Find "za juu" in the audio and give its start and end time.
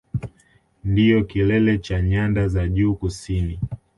2.47-2.95